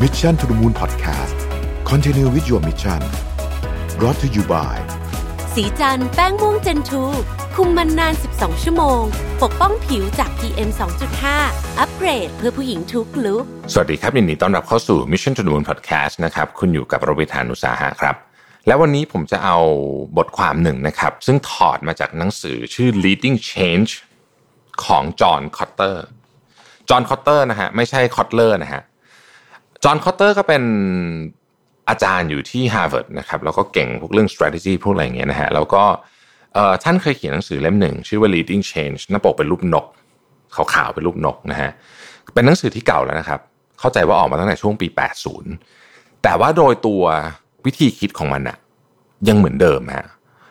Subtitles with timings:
[0.00, 1.36] Mission to the Moon Podcast
[1.84, 3.00] Continue with your mission
[3.98, 4.76] brought to you by
[5.54, 7.02] สีจันแป้งม่วงเจนทู
[7.54, 9.02] คุมมันนาน 12 ชั่วโมง
[9.42, 10.70] ปกป้องผิวจาก PM
[11.24, 18.16] 2.5 อัปเกรดเพื่อผู้หญิงทุกลุกสวัสดีครับยินดีต้อนรับเข้าสู่ Mission to the Moon Podcast นะครับ คุณอยู่กับโรบิทานุสาหะครับ
[18.66, 19.58] และวันนี้ผมจะเอา
[20.18, 23.90] บทความหนึ่งนะครับ ซึ่งถอดมาจากหนังสือชื่อ Leading Change
[24.84, 26.04] ของจอห์นคอตเตอร์
[26.88, 28.82] จอห์นคอตเตอร์นะฮะไม่ใช่คอตเลอร์นะฮะ
[29.84, 30.62] จอห์นคอตเตอร์ก็เป็น
[31.88, 35.82] อาจารย์อยู่ที่ Harvard นะครับแล้วก็เก่งพวกเรื่อง strategy พวกอะไรอย่างเงี้ยนะฮะแล้วก็
[36.82, 39.86] ท่านเคยเขียนหนังสือเล่มหนึ่ง ชื่อว่า Leading Change หน้าปกเป็นรูปนก
[40.54, 41.70] ขาวๆเป็นรูปนกนะฮะ
[42.34, 43.40] เป็นหนังสือที่เก่าแล้วนะครับ
[43.80, 44.88] เข้าใจว่าออกมาตั้งแต่ช่วงปี
[45.54, 47.02] 80 แต่ว่าโดยตัว
[47.66, 48.56] วิธีคิดของมันอะ
[49.28, 50.06] ยังเหมือนเดิมฮะ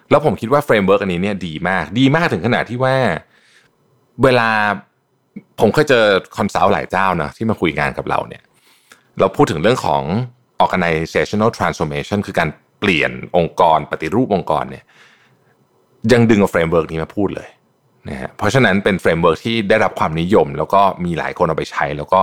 [0.09, 2.95] แล้วผมคิดว่า framework อันนี้เนี่ยดีมาก ดีมากถึงขนาดที่ว่า
[4.23, 4.49] เวลา
[5.59, 6.04] ผมเคยเจอ
[6.38, 8.43] consult หลายเจ้านะที่มาคุยงานกับเราเนี่ย
[9.20, 10.03] เราพูดถึงเรื่องของ
[10.63, 14.84] organizational transformation คือการเปลี่ยนองค์กรปฏิรูปองค์กรเนี่ย
[16.12, 17.49] ยังดึงเอา framework นี้มาพูดเลย
[18.09, 22.21] นะฮะเพราะฉะนั้นเป็น framework ที่ได้รับความนิยม แล้วก็มีหลายคนเอาไปใช้ แล้วก็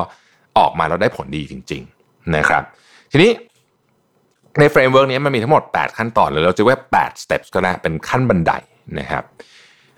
[0.59, 2.63] ออกมาแล้วได้ผลดีจริง ๆนะครับ
[3.13, 3.31] ทีนี้
[4.59, 8.53] ใน framework นี้มันมีทั้งหมด 8 ขั้นตอนหรือเราจะเรียกว่า8 steps ก็ได้เป็นขั้นบันได
[9.01, 9.25] นะครับ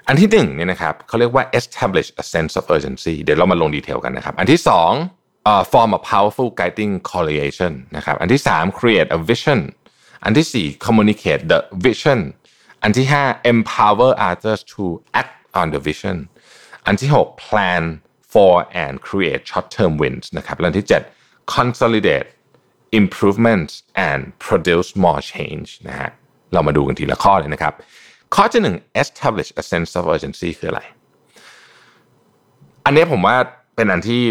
[0.08, 7.72] อันที่1เนี่ยนะครับเขาเรียกว่า establish a sense of urgency เดี๋ยวเรามาลงดีเทลกันนะครับ อันที่ 2 uh, form a powerful guiding coalition
[7.96, 9.60] นะครับอันที่สาม create a vision
[10.24, 12.20] อันที่สี่ communicate the vision
[12.82, 14.84] อันที่ห้า empower others to
[15.20, 16.16] act on the vision
[16.86, 17.82] อันที่หก plan
[18.32, 21.02] for and create short term wins นะครับและอันที่เจ็ด
[21.56, 22.28] consolidate
[23.00, 23.72] improvements
[24.08, 26.10] and produce more change นะฮะ
[26.52, 27.74] เรามาดูกันทีละข้อเลยนะครับ
[28.34, 30.82] ข้อที่หนึ่ง establish a sense of urgency คืออะไร
[32.84, 33.36] อันนี้ผมว่า
[33.76, 34.22] เป็นอันที่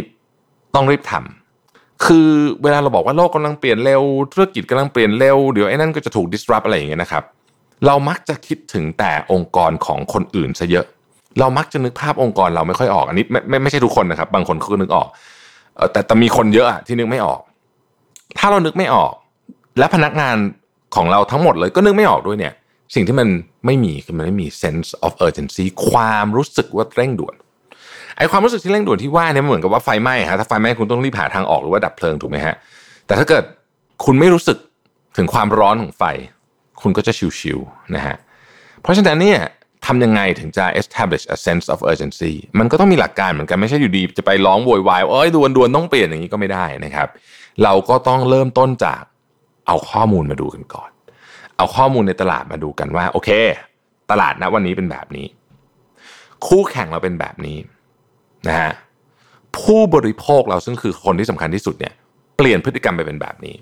[0.75, 2.29] ต้องรีบทำคือ
[2.63, 4.01] เวลาเราบอกว่าโลกกำลังเปลี่ยนเร็ว
[4.33, 7.23] ธุรกิจกำลังเปลี่ยนเร็วเดี๋ยวไอ้นั่นก็จะถูก disrupt อะไรอย่างเงี้ยนะครับ
[7.85, 10.85] เรามักจะคิดถึงแต่องค์กรของคนอื่นซะเยอะ
[11.39, 15.07] เรามักจะนึกภาพองค์กรเราไม่ค่อยออกอันนี้ไม่ไม่ไม่ใช่ทุกคนนะครับ บางคนเขาก็นึกออก
[15.91, 17.39] แต่แต่มีคนเยอะอะที่นึกไม่ออก
[18.37, 19.13] ถ้าเรานึกไม่ออก
[19.79, 20.35] และพนักงาน
[20.95, 22.53] ของเราทั้งหมดเลยก็นึกไม่ออกด้วยเนี่ย
[22.95, 23.27] สิ่งที่มัน
[23.65, 27.35] ไม่มีคือมันไม่มี sense of urgency ความรู้สึกว่าเร่งด่วน
[28.19, 32.55] ไอความรู้สึกที่เร่งด่วนที่ว่าเนี่ยมันเหมือนกับว่าไฟไหม้ฮะถ้าไฟไหม้คุณต้องรีบหาทางออกหรือว่าดับเพลิงถูกไหมฮะ
[33.05, 33.43] แต่ถ้าเกิด
[34.05, 34.57] คุณไม่รู้สึก
[35.17, 36.03] ถึงความร้อนของไฟ
[36.81, 38.15] คุณก็จะชิวๆนะฮะ
[38.81, 39.39] เพราะฉะนั้นเนี่ย
[39.85, 47.07] ทำยังไงถึงจะ establish a sense of urgency มันก็ต้องมีหลักการเหมือนกันไม่ใช่อยู่ดี จะไปร้องโวยวายเอ้ยด่วนด่วนๆต้องเปลี่ยนอย่างนี้ก็ไม่ได้นะครับ
[47.63, 49.01] เราก็ต้องเริ่มต้นจาก
[49.67, 50.91] เอาข้อมูลมาดูกันก่อน
[51.57, 53.29] เอาข้อมูลในตลาดมาดูกันว่า โอเค
[54.11, 55.27] ตลาดณวันนี้เป็นแบบนี้
[56.47, 57.57] คู่แข่งเราเป็นแบบนี้
[58.47, 58.71] นะฮะ
[59.57, 61.93] ผู้บริโภคเราซึ่งคือคนที่สำคัญที่สุดเนี่ย
[62.37, 63.55] เปลี่ยนพฤติกรรมไปเป็นแบบนี้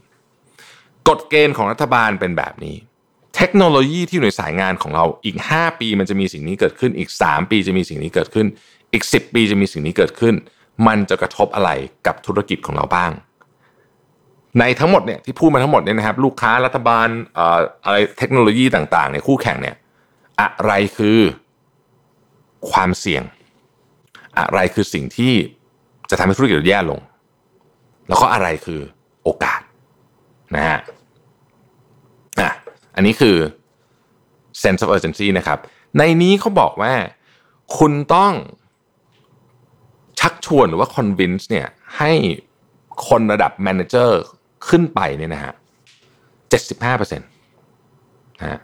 [1.08, 2.76] กฎเกณฑ์ของรัฐบาลเป็นแบบนี้
[3.36, 8.48] เทคโนโลยีที่อยู่ในสายงานของเราอีก 5 ปีมันจะมีสิ่งนี้เกิดขึ้นอีก 3 ปีจะมีสิ่งนี้เกิดขึ้น
[8.94, 10.36] อีก 10 ปีจะมีสิ่งนี้เกิดขึ้น
[10.88, 11.70] มันจะกระทบอะไร
[12.08, 13.12] กับธุรกิจของเราบ้าง
[14.60, 19.76] ในทั้งหมดเนี่ยที่พูดมาทั้งหมดเนี่ยนะครับ ลูกค้ารัฐบาลเอ่ออะไรเทคโนโลยีต่างๆเนี่ยคู่แข่งเนี่ย
[20.42, 21.20] อะไรคือ
[22.72, 23.24] ความเสี่ยง
[24.38, 25.34] อะไรคือสิ่งที่
[26.10, 27.00] จะทำให้ธุรกิจเราแย่ลง
[28.08, 28.82] แล้วก็อะไรคือ
[29.24, 29.62] โอกาส
[30.56, 30.80] นะฮะ
[32.40, 32.50] อะ
[32.96, 33.36] อันนี้คือ
[34.64, 35.60] sense of urgency นะครับ
[35.98, 36.94] ในนี้เขาบอกว่า
[37.78, 38.34] คุณต้อง
[40.20, 42.12] ชักชวนหรือว่า convince เนี่ยให้
[43.08, 44.10] คนระดับ manager
[44.70, 45.54] ขึ้นไปเนี่ยนะฮะ
[46.58, 48.60] 75%นะฮะ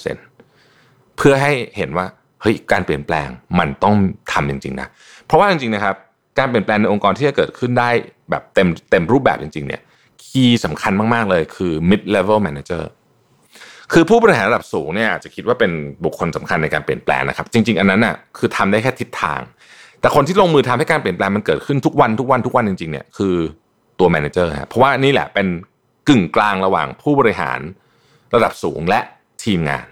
[0.00, 2.06] 75%เพื่อให้เห็นว่า
[2.42, 3.94] เฮ้ยการเปลี่ยนแปลงมันต้อง
[4.32, 4.88] ทำจริงๆนะ
[5.26, 5.96] เพราะว่าจริงๆนะครับ
[6.38, 7.90] การเปลี่ยนแปลงในองค์กรที่จะเกิดขึ้นได้
[8.30, 9.82] แบบเต็มเต็มรูปแบบจริง ๆ เนี่ย
[10.24, 12.84] คีย์สำคัญมากๆเลยคือ mid level manager
[13.92, 15.70] คือผู้บริหารระดับสูงเนี่ยอาจจะคิดว่าเป็น
[16.04, 19.40] บุคคลสำคัญในการเปลี่ยนแปลงนะครับ จริง ๆ อันนั้นน่ะคือทำได้แค่ทิศทาง
[20.00, 23.34] แต่คนที่ลงมือทำให้การเปลี่ยนแปลงมันเกิดขึ้นทุกวันทุกวันทุกวันจริง ๆ เนี่ยคือ
[23.98, 25.46] ตัว manager ฮะเพราะว่านี่แหละเป็น
[26.08, 27.60] กึ่งกลางระหว่างผู้บริหาร
[28.34, 29.00] ระดับสูงและ
[29.44, 29.86] ทีมงาน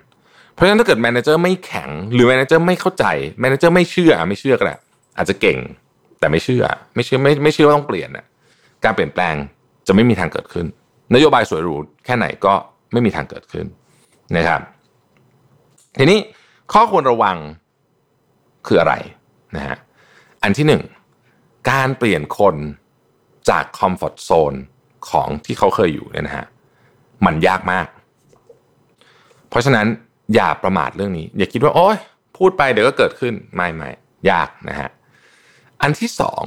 [0.61, 3.05] เพราะฉะนั้นถ้าเกิด manager ไม่แข็ง หรือ manager ไม่เข้าใจ
[3.41, 4.77] manager ไม่เชื่อไม่เชื่อก็ได้
[5.17, 5.59] อาจจะเก่ง
[6.19, 6.65] แต่ไม่เชื่อ
[6.95, 8.27] ไม่เชื่อไม่ไม่เชื่อว่าต้องเปลี่ยนน่ะ
[8.85, 9.35] การเปลี่ยนแปลง
[9.87, 10.67] จะไม่มีทางเกิดขึ้น
[11.15, 12.55] นโยบายสวยหรูแค่ไหนก็
[12.93, 13.67] ไม่มีทางเกิดขึ้น
[14.37, 14.61] นะครับ
[15.99, 16.19] ทีนี้
[16.73, 17.37] ข้อควรระวัง
[18.67, 18.95] คืออะไร
[19.57, 19.77] นะฮะ
[20.43, 20.83] อันที่หนึ่ง
[21.71, 22.57] การเปลี่ยนคน
[23.51, 24.55] จากคอมฟอร์ทโซน
[25.11, 26.47] ของที่เขาเคยอยู่เนี่ยนะฮะ
[27.27, 27.87] มันยากมาก
[29.49, 29.87] เพราะฉะนั้น
[30.35, 31.97] อย่าประมาทเรื่องนี้ อย่าคิดว่าโอ๊ย
[32.37, 33.91] พูดไปเดี๋ยวก็เกิดขึ้นไม่ไม่
[34.31, 34.91] ยากนะฮะ
[35.83, 36.43] อันที่สอง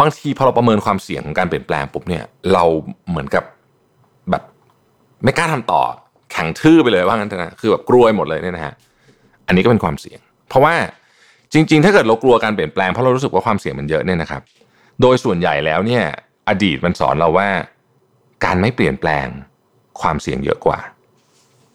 [0.00, 2.64] บางทีพอเราประเมินความเสี่ยงของการเปลี่ยนแปลงปุ๊บเนี่ย เรา
[3.08, 3.44] เหมือนกับ
[4.30, 4.42] แบบ
[5.24, 5.82] ไม่กล้าทำต่อ
[6.32, 8.74] แข็งทื่อไปเลยว่างั้นเถอะนะคือแบบกลัวหมดเลยเนี่ยนะฮะ
[9.46, 10.74] อันนี้ก็เป็นความเสี่ยง เพราะว่า
[11.52, 14.42] จริง ๆ ถ้าเกิดเรากลัวการเปลี่ยนแปลงเพราะเรารู้สึกว่าความเสี่ยงมันเยอะเนี่ยนะครับ
[15.00, 16.04] โดยส่วนใหญ่แล้วเนี่ย
[16.48, 17.48] อดีตมันสอนเราว่า
[18.44, 19.26] การไม่เปลี่ยนแปลง
[20.00, 20.78] ความเสี่ยงเยอะกว่า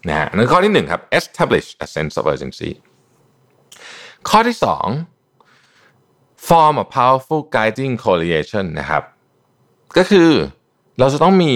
[0.08, 2.70] นะฮะนั่นข้อที่หนึ่งครับ establish a sense of urgency
[4.28, 4.86] ข้อที่สอง
[6.48, 9.02] form a powerful guiding coalition นะครับ
[9.96, 10.30] ก็คือ
[10.98, 11.54] เราจะต้องมี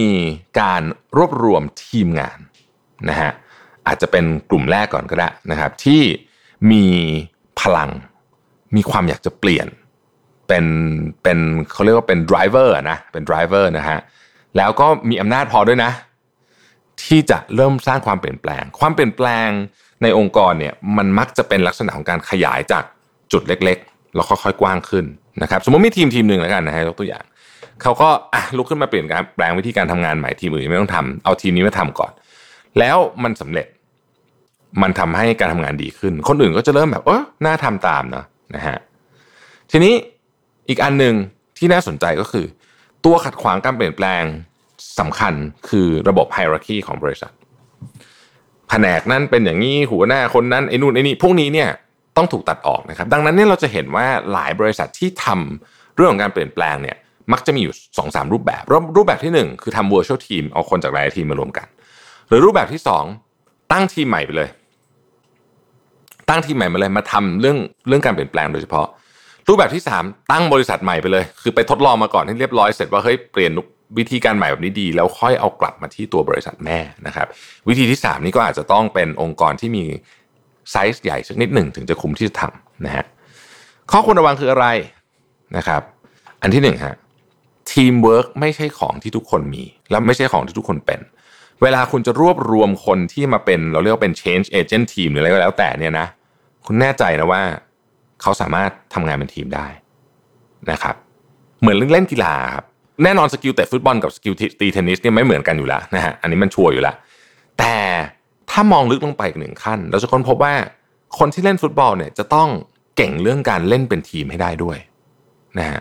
[0.61, 0.83] การ
[1.17, 2.39] รวบรวมทีมงาน
[3.09, 3.31] นะฮะ
[3.87, 6.03] อาจจะเป็นกลุ่มแรกก่อนก็ได้นะครับ ที่
[6.71, 6.85] มี
[7.61, 7.91] พลัง
[8.77, 9.67] มีความอยากจะเปลี่ยน
[10.49, 10.65] เป็น
[11.23, 11.39] เป็น
[11.73, 13.99] เขาเรียกว่าเป็น driver นะเป็น driver นะฮะ
[14.57, 15.91] แล้วก็มีอำนาจพอด้วยนะ
[17.07, 19.49] ที่จะเริ่มสร้างความเปลี่ยนแปลง ความเปลี่ยนแปลง
[20.03, 22.85] ในองค์กรเนี่ยมันมักจะเป็นลักษณะของการขยายจาก
[23.33, 25.05] จุดเล็กๆแล้วค่อยๆกว้างขึ้น
[25.43, 27.25] นะครับ สมมติมีทีมทีมหนึ่งแล้วกันนะฮะยกตัวอย่าง
[27.83, 32.13] เขาก็อะลุกขึ้นมาเปลี่ยนการแปลงวิธีการทำงานใหม่ทีมอื่นไม่ต้องทำเอาทีมนี้มาทำก่อน
[32.79, 33.67] แล้วมันสำเร็จ
[34.83, 38.79] มันทำให้การทำงานดีขึ้น คนอื่นก็จะเริ่มแบบเออน่าทำตามเนาะนะฮะ
[39.71, 39.95] ทีนี้
[40.69, 41.15] อีกอันหนึ่ง
[41.59, 42.47] ที่น่าสนใจก็คือ
[43.05, 44.23] ตัวขัดขวางการเปลี่ยนแปลง
[44.99, 45.35] สำคัญ
[45.69, 47.33] คือระบบไฮรักีของบริษัท
[48.69, 51.69] แผนกนั้นเป็นอย่างนี้หัวหน้าคนนั้นไอ้นู่นไอ้นี่พวกนี้เนี่ย
[52.17, 56.97] ต้องถูกตัดออกนะครับ ดังนั้นเนี่ยเราจะเห็นว่าหลายบริษัทที่ทำเรื่องของการเปลี่ยนแปลงเนี่ย
[57.33, 58.63] มักจะมีอยู่2อสรูปแบบ
[58.97, 61.67] รูปแบบที่ 1 คือทำ virtual team เอาคนจากหลายทีมมารวมกัน
[62.29, 62.83] หรือรูปแบบที่
[63.27, 64.49] 2 ตั้งทีมใหม่ไปเลย
[66.29, 68.87] ตั้งทีมใหม่มาเลยมาทำเรื่องเรื่องการเปลี่ยนแปลงโดยเฉพาะ
[69.49, 73.53] รูปแบบที่ 3 ตั้งบริษัทใหม่ไปเลย คือไปทดลองมาก่อนให้เรียบร้อยเสร็จว่าเฮ้ยเปลี่ยน
[73.99, 77.27] วิธีการใหม่แบบนี้ดี แล้วค่อยเอากลับมาที่ตัวบริษัทแม่นะครับ
[77.69, 79.85] วิธีที่ 3 นี้ก็อาจจะต้องเป็นองค์กรที่มี
[80.71, 83.05] ไซส์ใหญ่สักนิดหนึ่งถึงจะคุ้มที่จะทำนะฮะ
[83.91, 84.67] ข้อควรระวังคืออะไร
[85.57, 85.83] นะครับ
[86.43, 86.95] อันที่หนึ่งฮะ
[87.73, 91.01] ทีมเวิร์กไม่ใช่ของที่ทุกคนมี และไม่ใช่ของที่ทุกคนเป็น
[91.63, 96.07] เวลาคุณจะรวบรวมคนที่มาเป็นเราเรียกว่าเป็น change agent team หรืออะไรก็แล้วแต่เนี่ยนะ
[96.67, 97.43] คุณแน่ใจนะว่า
[98.23, 99.67] เขาสามารถทำงานเป็นทีมได้
[100.71, 100.97] นะครับ
[101.61, 102.65] เหมือนเล่นกีฬาครับ
[103.03, 106.95] แน่นอน skill เตะฟุตบอลกับ skill ตีเทนนิสเนี่ยไม่เหมือนกันอยู่แล้วนะฮะอันนี้มันชัวร์อยู่แล้ว
[107.59, 107.75] แต่
[108.51, 110.55] ถ้ามองลึกลงไปอีกหนึ่งขั้น เราจะค้นพบว่า
[111.19, 112.49] คนที่เล่นฟุตบอลเนี่ยจะต้อง
[112.97, 114.79] เก่งเรื่องการเล่นเป็นทีมให้ได้ด้วย
[115.59, 115.81] นะฮะ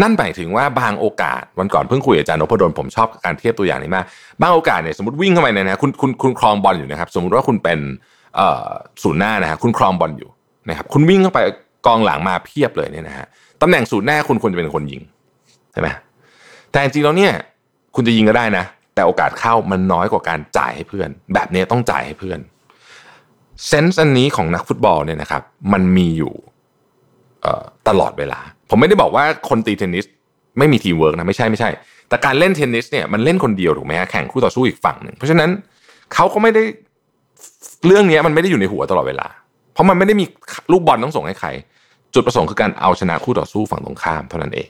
[0.00, 4.04] นั่นหมายถึงว่าบางโอกาสวันก่อนเพิ่งคุยกับอาจารย์นพดลผมชอบการเทียบตัวอย่างนี้มาก
[4.40, 7.78] บางโอกาสเนี่ยสมมติวิ่งเข้าไปเนี่ยนะคุณคุณคุณครองบอลอยู่นะครับ สมมติว่าคุณเป็น
[9.02, 10.30] ศูนย์หน้านะฮะคุณครองบอลอยู่
[10.68, 11.40] นะครับคุณวิ่งเข้าไป
[11.86, 13.26] กองหลังมาเพียบเลยเนี่ยนะฮะ
[13.62, 15.00] ตำแหน่งศูนย์หน้าคุณควรจะเป็นคนยิง
[15.72, 15.88] ใช่ไหม
[16.72, 17.32] แต่จริงแล้วเนี่ย
[17.94, 18.64] คุณจะยิงก็ได้นะ
[18.94, 22.38] แต่โอกาสเข้ามันน้อยกว่าการจ่ายให้เพื่อน แบบนี้ต้องจ่ายให้เพื่อน
[23.66, 25.42] sense อันนี้ของนักฟุตบอลเนี่ยนะครับ
[25.72, 26.34] มันมีอยู่
[27.88, 28.40] ตลอดเวลา
[28.70, 30.04] ผมไม่ได้บอกว่าคนตีเทนนิส
[30.58, 31.70] ไม่มีทีมเวิร์กนะไม่ใช่ไม่ใช่
[32.08, 35.50] แต่การเล่นเทนนิสเนี่ยมันเล่นคนเดียวถูกไหมฮะแข่งคู่ต่อสู้อีกฝั่งหนึ่งเพราะฉะนั้น
[36.14, 36.62] เขาก็ไม่ได้
[37.86, 39.26] เรื่องนี้มันไม่ได้อยู่ในหัวตลอดเวลา
[39.72, 40.24] เพราะมันไม่ได้มี
[40.72, 41.48] ลูกบอลต้องส่งให้ใคร
[42.14, 44.68] จุดประสงค์คือการเอาชนะคู่ต่อสู้ฝั่งตรงข้ามเท่านั้นเอง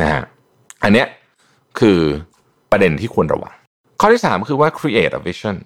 [0.00, 0.22] นะฮะ
[0.82, 1.06] อันเนี้ย
[1.78, 1.98] คือ
[2.70, 3.52] ประเด็นที่ควรระวัง
[4.00, 5.56] ข้อที่สามคือว่า create a vision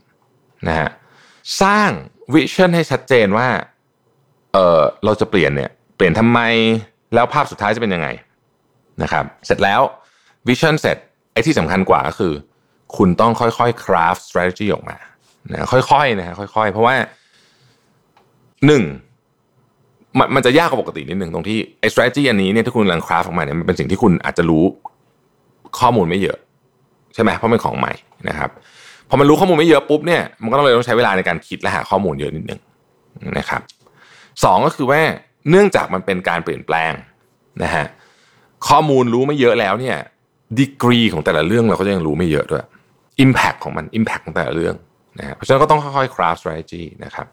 [0.69, 0.91] นะฮะ
[1.62, 1.91] สร้าง
[2.35, 3.49] วิชั่นให้ชัดเจนว่า
[4.53, 6.41] เออเราจะเปลี่ยนเนี่ยเปลี่ยนทำไม
[7.14, 8.09] แล้วภาพสุดท้ายจะเป็นยังไง
[9.03, 9.81] นะครับเสร็จแล้ว
[10.48, 10.96] วิชั่นเสร็จ
[11.32, 12.32] ไอ้ที่สำคัญกว่าก็คือ
[12.96, 14.96] คุณต้องค่อยๆ craft strategy ออกมา
[15.51, 16.94] นะค่อยๆนะฮะค่อยๆ เพราะว่า
[18.67, 18.82] หนึ่ง
[20.19, 24.65] มันมันจะยากกว่าปกตินิดหนึ่งตรงที่ไอ้ strategy อันนี้เนี่ยที่คุณกำลัง craft ออกมาเนี่ยมันเป็นสิ่งที่คุณอาจจะรู้
[25.79, 26.38] ข้อมูลไม่เยอะ
[27.14, 27.93] ใช่ไหมเพราะเป็นของใหม่
[28.29, 28.50] นะครับ
[29.08, 32.60] พอมันรู้ข้อมูลไม่เยอะปุ๊บเนี่ยมันก็ต้องเลยต้องใช้เวลาในการคิดและหาข้อมูลเยอะนิดนึง
[33.38, 33.62] นะครับ
[34.44, 35.00] สองก็คือว่า
[35.50, 36.93] เนื่องจากมันเป็นการเปลี่ยนแปลง
[37.62, 37.86] นะฮะ
[38.69, 39.96] ข้อมูลรู้ไม่เยอะแล้วเนี่ย
[40.58, 42.64] ดีกรีของแต่ละเรื่องเราก็ยังรู้ไม่เยอะด้วย
[43.24, 44.74] Impact ของมัน Impact ของแต่ละเรื่อง
[45.19, 47.26] นะฮะเพราะฉะนั้นก็ต้องค่อยๆ craft strategy นะครับ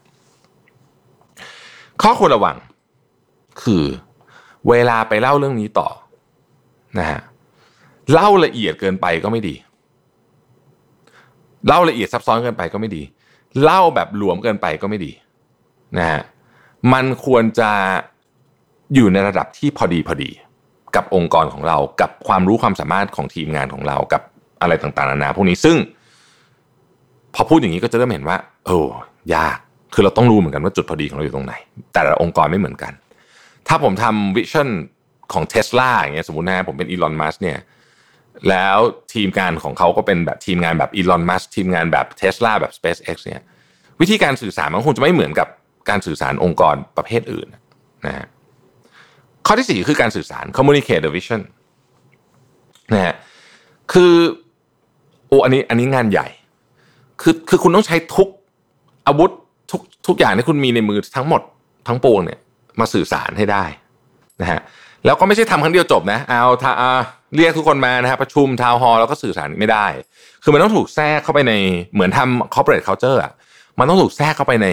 [2.02, 2.56] ข้อควรระวัง
[3.62, 3.84] คือ
[4.68, 5.88] เวลาไปเล่าเรื่องนี้ต่อ
[6.98, 7.20] นะฮะ
[8.12, 9.54] เล่าละเอียดเกินไปก็ไม่ดี
[11.66, 13.02] เล่าละเอียดซับซ้อนเกินไปก็ไม่ดี
[13.62, 15.12] เล่าแบบหลวมเกินไปก็ไม่ดี
[15.98, 16.22] นะฮะ
[16.92, 17.70] มันควรจะ
[18.94, 20.30] อยู่ในระดับที่พอดีพอดี
[20.96, 24.22] กับองค์กรของเรากับความรู้ความสามารถของทีมงานของเรากับ
[24.62, 25.76] อะไรต่างๆนานาพวกนี้ซึ่ง
[27.34, 28.36] พอพูดอย่างนี้ก็จะเริ่มเห็นว่า
[28.66, 28.78] โอ้
[29.34, 29.58] ยาก
[29.94, 31.54] คือเราต้องรู้เหมือนกันว่าจุดพอดีของเราอยู่ตรงไหน
[31.92, 32.92] แต่ละองค์กรไม่เหมือนกัน
[33.68, 34.68] ถ้าผมทำวิชั่น
[35.32, 37.58] ของเทสลาอย่างเงี้ยสมมตินะผมเป็นอีลอนมัสเนี่ย
[38.50, 38.78] แล้ว
[39.14, 43.44] ทีมงานของเขาก็เป็นแบบทีมงานแบบอีลอนมัสทีมงานแบบเทสลาแบบ SpaceX เนี่ย
[44.00, 45.48] วิธีการสื่อสารมันคงจะไม่เหมือนกับ
[45.88, 47.46] การสื่อสารองค์กรประเภทอื่น
[48.06, 48.26] นะฮะ
[49.46, 51.40] ข้อที่สี่คือการสื่อสาร communicate the vision
[52.92, 53.14] นะฮะ
[53.92, 54.14] คือ
[55.28, 56.28] โอ้อันนี้อันนี้งานใหญ่
[57.20, 58.28] คือคือคุณต้องใช้ทุก
[59.06, 59.30] อาวุธ
[59.70, 61.42] ทุกทุกอย่างที่คุณมีในมือทั้งหมด
[61.88, 62.40] ทั้งปวงเนี่ย
[62.80, 63.64] มาสื่อสารให้ได้
[64.40, 64.60] นะฮะ
[65.04, 66.72] แล้วก็ไม่ใช่ทำครั้งเดียวจบนะเอาถ้า
[67.36, 69.86] เรียกทุกคนมานะฮะประชุมทาวน์ฮอลแล้วก็สื่อสารไม่ได้
[70.42, 71.54] คือมันต้องถูกแทรกเข้าไปใน
[71.92, 73.32] เหมือนทำ corporate culture อะ
[73.78, 74.68] มันต้องถูกแทรกเข้าไปใน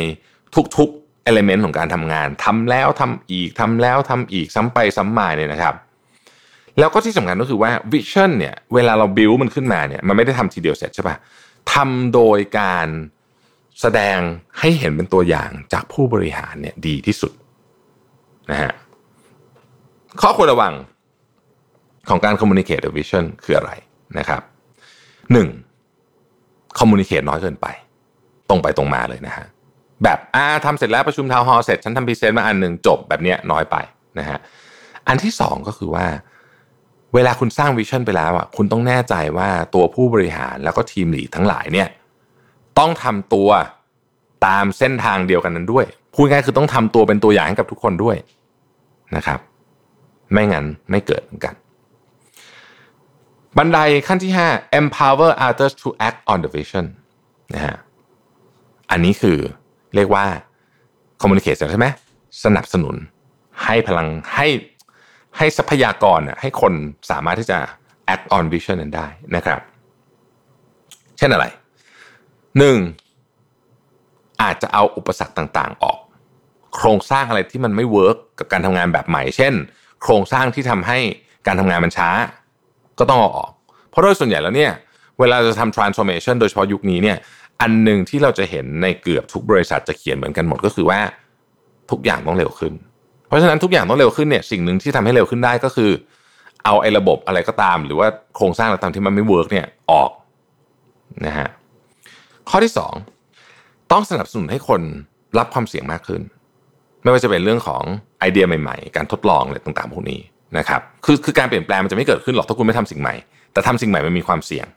[0.77, 5.75] ทุกๆ element ของการทำงานทำแล้วทำอีกทำแล้วทำอีกซ้ำไปซ้ำมาเนี่ยนะครับ
[6.79, 11.15] แล้วก็ที่สำคัญก็คือว่า vision เนี่ยเวลาเรา build มันขึ้นมาเนี่ยมันไม่ได้ทำทีเดียวเสร็จใช่ปะ
[11.73, 12.87] ทำโดยการ
[13.81, 14.19] แสดง
[14.59, 17.33] ให้เห็นเป็นตัวอย่างจากผู้บริหารเนี่ยดีที่สุด
[18.51, 18.71] นะฮะ
[20.21, 20.73] ข้อควรระวัง
[22.09, 23.71] ของการ communicate the vision คืออะไร
[24.19, 24.41] นะครับ
[25.31, 25.47] หนึ่ง
[26.79, 27.67] communicate น้อยเกินไป
[28.49, 29.45] ตรงไปตรงมาเลยนะฮะ
[30.03, 33.75] แบบอ่าทำเสร็จแล้วประชุม town hall เสร็จฉันทำ present มาอันหนึ่งจบแบบเนี้ยน้อยไป
[34.19, 34.37] นะฮะ
[35.07, 36.05] อันที่สองก็คือว่า
[37.15, 41.89] เวลาคุณสร้าง vision ไปแล้วอะคุณต้องแน่ใจว่าตัวผู้บริหารแล้วก็ทีม lead ทั้งหลายเนี่ย
[42.79, 43.49] ต้องทำตัว
[44.45, 48.15] ตามเส้นทางเดียวกันนั้นด้วยพูดง่ายคือต้องทำตัวเป็นตัวอย่างให้กับทุกคนด้วย
[49.15, 49.39] นะครับ
[50.31, 51.55] ไม่งั้นไม่เกิดเหมือนกัน
[53.57, 56.85] บันไดขั้นที่ 5 empower others to act on the vision
[57.53, 57.75] นะฮะ
[58.91, 59.37] อันนี้คือ
[59.95, 60.25] เรียกว่า
[61.21, 61.87] communicate ใช่ไหม
[62.43, 62.95] สนับสนุน
[63.63, 64.47] ให้พลังให้
[65.37, 66.73] ให้ทรัพยากรให้คน
[67.11, 67.59] สามารถที่จะ
[68.13, 69.59] act on vision นั้นได้นะครับ
[71.17, 71.45] เช่นอะไร
[72.57, 72.77] หนึ่ง
[74.41, 75.99] อาจจะเอาอุปสรรคต่างๆออก
[76.75, 79.53] โครงสร้างอะไรที่มันไม่เวิร์กกับการทำงานแบบใหม่ เช่น
[80.03, 80.97] โครงสร้างที่ทำให้
[81.47, 82.09] การทำงานมันช้า
[82.99, 83.51] ก็ต้องเอาออก
[83.89, 84.71] เพราะโดยส่วนใหญ่แล้วเนี่ย
[85.19, 87.17] เวลาจะทำ transformation โดยเฉพาะยุคนี้เนี่ย
[87.61, 90.99] อันหนึ่งที่เราจะเห็นในเกือบทุกบริษัทจะเขียนเหมือนกันหมดก็คือว่า
[91.91, 92.73] ทุกอย่างต้องเร็วขึ้น
[93.27, 95.91] เพราะฉะนั้นทุกอย่างต้องเร็วขึ้นเนี่ยสิ่งหนึ่งที่ทำให้เร็วขึ้นได้ก็คือ
[96.65, 100.11] เอาไอ้ระบบอะไรก็ตาม หรือว่าโครงสร้างอะไรตามที่มันไม่ work เนี่ยออก
[101.25, 101.47] นะฮะ
[102.49, 102.93] ข้อที่สอง
[103.91, 104.81] ต้องสนับสนุนให้คน
[105.37, 106.21] รับความเสี่ยงมากขึ้น
[107.01, 107.83] ไม่ว่าจะเป็นเรื่องของ
[108.19, 110.19] ไอเดียใหม่ๆ การทดลองอะไรต่างๆพวกนี้
[110.57, 113.15] นะครับคือคือการเปลี่ยนแปลงมันจะไม่เกิดขึ้นหรอกถ้าคุณไม่ทำสิ่งใหม่
[113.53, 114.67] แต่ทำสิ่งใหม่มันมีความเสี่ยง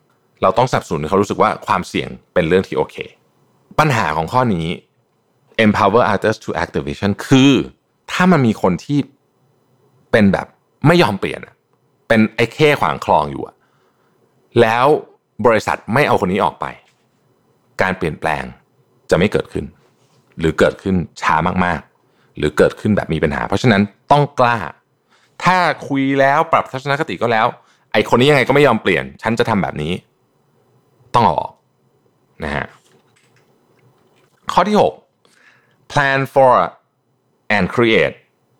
[0.42, 2.96] เราต้องสนับสนุนให้เขารู้สึกว่าความเสี่ยงเป็นเรื่องที่โอเค
[3.78, 4.66] ปัญหาของข้อนี้
[5.64, 7.52] empower others to act the vision คือ
[8.12, 8.98] ถ้ามันมีคนที่
[10.12, 10.46] เป็นแบบ
[10.86, 11.40] ไม่ยอมเปลี่ยน
[12.08, 13.42] เป็นไอ้แค่ขวางคลองอยู่
[14.60, 14.86] แล้ว
[15.46, 16.66] บริษัทไม่เอาคนนี้ออกไป
[17.82, 18.44] การเปลี่ยนแปลง
[19.10, 19.64] จะไม่เกิดขึ้น
[20.38, 21.89] หรือเกิดขึ้นช้ามากๆ
[22.40, 24.58] หรือเกิดขึ้นแบบมีปัญหา เพราะฉะนั้นต้องกล้า
[25.44, 27.46] ถ้าคุยแล้วปรับทัศนคติก็แล้ว
[27.92, 29.92] ไอคนนี้ยังไงก็ไม่ยอมเปลี่ยน ฉันจะทำแบบนี้
[31.14, 31.50] ต้องออก
[32.44, 32.66] นะฮะ
[34.52, 34.76] ข้อที่
[35.34, 36.54] 6 plan for
[37.56, 38.14] and create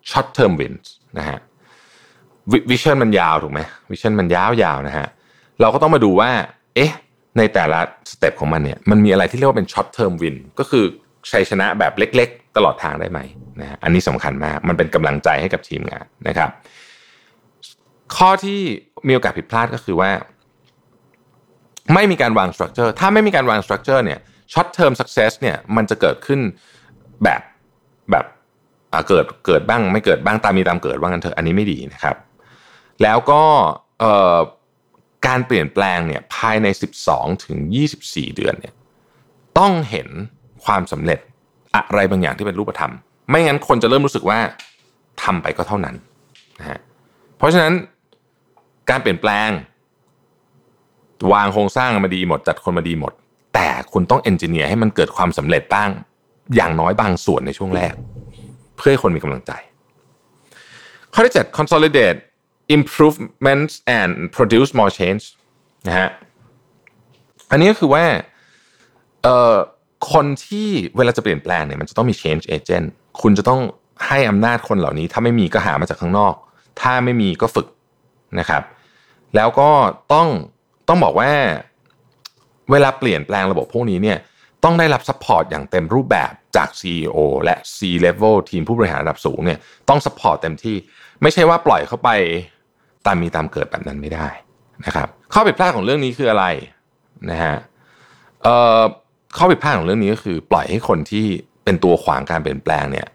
[0.09, 1.39] short term wins นะฮะ
[2.71, 3.59] vision มันยาวถูกไหม
[3.91, 4.43] vision มันยา
[4.75, 5.07] วๆนะฮะ
[5.61, 6.29] เราก็ต้องมาดูว่า
[6.75, 6.91] เอ๊ะ
[7.37, 7.79] ในแต่ละ
[8.11, 10.83] step ของมันเนี่ย มันมีอะไรที่เรียกว่าเป็น short term win ก็คือ
[11.31, 13.19] ชัยชนะแบบเล็ก ตลอดทางได้ไหม
[13.61, 16.49] นะฮะอันนี้สำคัญมาก มันเป็นกำลังใจให้กับทีมงานนะครับ
[18.15, 18.59] ข้อที่
[19.07, 20.11] มีโอกาสผิดพลาดก็คือว่า
[21.93, 24.19] ไม่มีการวาง structure ถ้าไม่มีการวาง structure เนี่ย
[24.53, 26.39] short term success เนี่ยมันจะเกิดขึ้น
[27.23, 27.41] แบบ
[28.11, 28.25] แบบ
[29.09, 32.15] เกิดเกิดบ้างไม่เกิดบ้างตามมีตามเกิดว่างั้นเถอะอันนี้ไม่ดีนะครับ
[33.03, 33.43] แล้วก็
[35.27, 36.67] การเปลี่ยนแปลงเนี่ยภายใน
[37.05, 37.57] 12 ถึง
[37.97, 38.73] 24 เดือนเนี่ย
[39.59, 40.07] ต้องเห็น
[40.65, 41.19] ความสำเร็จ
[41.75, 42.91] อะไรบางอย่างที่เป็นรูปธรรม
[43.29, 44.39] ไม่งั้นคนจะเริ่มรู้สึกว่า
[45.23, 45.95] ทำไปก็เท่านั้น
[46.59, 46.79] นะฮะ
[47.37, 47.73] เพราะฉะนั้น
[48.89, 49.49] การเปลี่ยนแปลง
[51.33, 53.13] วางโครงสร้างมาดีหมด จัดคนมาดีหมด
[53.53, 55.89] แต่คุณต้องเอนจิเนียร์ให้มันเกิดความสำเร็จบ้าง
[56.55, 57.93] อย่างน้อยบางส่วนในช่วงแรก
[58.77, 59.51] เพื่อให้คนมีกำลังใจ
[61.13, 62.19] ข้อที่ 7 consolidate
[62.77, 65.23] improvements and produce more change
[65.87, 66.09] นะฮะ
[67.51, 68.05] อันนี้ก็คือว่า
[69.23, 69.55] เอ่อ
[70.11, 70.67] คนที่
[70.97, 72.87] เวลาจะเปลี่ยนแปลงเนี่ยมันจะต้องมี change agent
[73.21, 73.61] คุณจะต้อง
[74.07, 76.33] ให้อำนาจคนเหล่านี้ ถ้าไม่มีก็หามาจากข้างนอก
[76.81, 77.67] ถ้าไม่มีก็ฝึก
[78.39, 78.63] นะครับ
[79.35, 79.69] แล้วก็
[80.13, 80.27] ต้อง
[80.87, 81.31] ต้องบอกว่า
[82.71, 84.17] เวลาเปลี่ยนแปลงระบบพวกนี้เนี่ย
[84.63, 90.75] ต้องได้รับ support อย่างเต็มรูปแบบจาก CEO และ C level ทีมผู้บริหารระดับสูงเนี่ยต้อง support เต็มที่
[91.21, 92.09] ไม่ใช่ว่าปล่อยเขาไป
[93.05, 94.27] ตามมีตามเกิดแบบนั้นไม่ได้
[94.85, 96.45] นะครับข้อผิดพลาดของเรื่องนี้คืออะไร
[97.29, 97.55] นะฮะ
[98.43, 98.81] เอ่อ
[99.37, 101.25] ข้อผิดพลาดของเรื่องนี้ก็คือ ปล่อยให้คนที่
[101.63, 103.07] เป็นตัวขวางการเปลี่ยนแปลงเนี่ย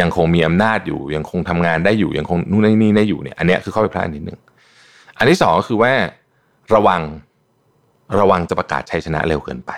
[0.00, 4.38] ยังคงมีอำนาจอยู่ ยังคงทำงานได้อยู่ยังคงนู่นนี่ได้อยู่เนี่ยอันนี้คือข้อผิดพลาดนิดหนึ่ง
[5.18, 5.92] อันที่สองก็คือว่า
[6.74, 7.02] ระวัง
[8.20, 9.72] ระวังจะประกาศชัยชนะเร็วเกินไป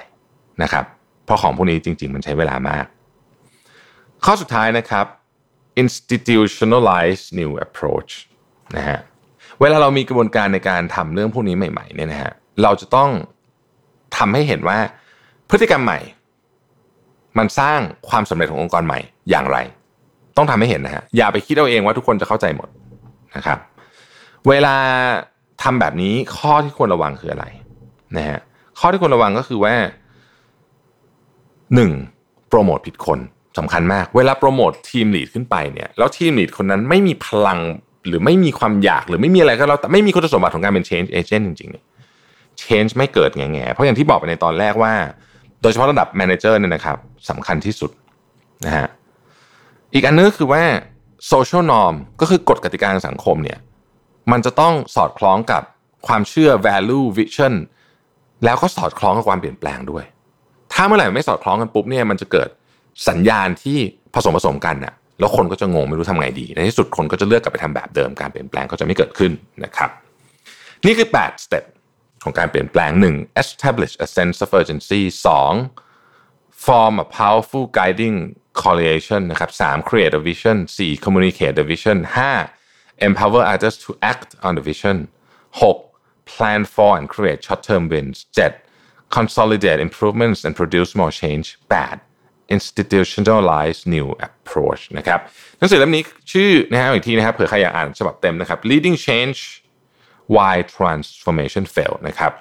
[0.63, 0.85] นะครับ
[1.25, 2.87] เพราะของพวกนี้จริง ๆ มันใช้เวลามาก
[4.25, 5.07] ข้อสุดท้ายนะครับ
[5.83, 8.13] institutionalize new approach
[8.77, 8.99] นะฮะ
[9.61, 13.11] เวลาเรามีกระบวนการในการทำเรื่องพวกนี้ใหม่ๆเนี่ยนะฮะเราจะต้อง
[14.17, 14.79] ทำให้เห็นว่า
[15.51, 15.99] พฤติกรรมใหม่
[17.39, 18.99] มันสร้างความสำเร็จขององค์กรใหม่
[19.31, 19.59] อย่างไร
[20.37, 22.69] ต้องทำให้เห็นนะฮะอย่าไปคิดเอาเองว่าทุกคนจะเข้าใจหมด
[23.37, 23.59] นะครับ
[24.49, 24.77] เวลา
[25.63, 27.47] ทำแบบนี้ข้อที่ควรระวังคืออะไร
[28.17, 28.39] นะฮะ
[28.79, 29.75] ข้อที่ควรระวังก็คือว่า
[31.75, 31.91] หนึ่ง
[32.49, 33.19] โปรโมทผิดคน
[33.59, 37.61] สำคัญมาก เวลาโปรโมททีมลีดขึ้นไปเนี่ยแล้วทีมลีดคนนั้นไม่มีพลัง
[38.07, 41.85] หรือไม่มีความอยากหรือไม่มีอะไรก็แล้วแต่ไม่มีคุณสมบัติของการเป็น change agent จริงๆเนี่ย
[42.63, 44.93] change ไม่เกิดแง่ๆเพราะอย่างที่บอกไปในตอนแรกว่า
[45.63, 46.99] โดยเฉพาะระดับ manager เนี่ยนะครับ
[47.31, 47.91] สำคัญที่สุด
[48.65, 48.89] นะฮะ
[49.95, 50.63] อีกอันนึงคือว่า
[51.31, 53.59] social norm ก็คือกฎกติกาสังคมเนี่ย
[54.33, 55.63] มันจะต้องสอดคล้องกับ
[56.07, 57.55] ความเชื่อ value vision
[58.45, 60.05] แล้วก็สอดคล้องกับความเปลี่ยนแปลงด้วย
[60.73, 62.49] ถ้าเมื่อไหร่ไม่สอดคล้องกันปุ๊บเนี่ยมันจะเกิด
[63.09, 63.79] สัญญาณที่
[64.15, 69.33] ผสมผสมกันน่ะแล้วคนก็จะงงไม่รู้ทำไงดี ในที่สุดคนก็จะเลือกกลับไปทำแบบเดิมการเปลี่ยนแปลงก็จะไม่เกิดขึ้น
[69.65, 69.91] นะครับ
[70.87, 71.65] นี่คือ8 step
[72.27, 73.43] ของการเปลี่ยนแปลง 1.
[73.43, 75.03] establish a sense of urgency
[75.71, 76.65] 2.
[76.67, 78.19] form a powerful guiding
[78.63, 79.89] correlation นะครับ 3.
[79.89, 81.05] create a vision 4.
[81.05, 83.07] communicate the vision 5.
[83.09, 84.97] empower others to act on the vision
[85.61, 86.33] 6.
[86.33, 88.55] plan for and create short-term wins 7.
[89.17, 92.01] consolidate improvements and produce more change 8.
[92.57, 95.21] institutionalize new approach นะครับ
[95.59, 96.03] หนังสือเล่มนี้
[96.33, 99.41] ชื่อนะฮะอีกทีนะครับเผื่อใครอยากอ่านฉบับเต็มนะครับ leading change
[100.35, 102.33] why transformation fail นะครับ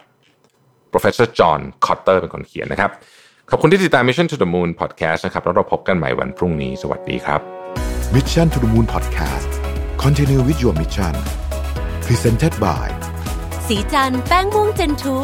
[0.94, 2.92] professor John Cotter เป็นคนเขียนนะครับ
[3.50, 7.42] ขอบคุณที่ติดตาม Mission to the Moon Podcast นะครับ แล้วเราพบกันใหม่วันพรุ่งนี้ สวัสดีครับ
[8.16, 9.50] Mission to the Moon Podcast
[10.04, 11.16] Continue with your mission
[12.06, 12.88] Presented by
[13.68, 15.18] สีจันแป้งม่วงเจนทู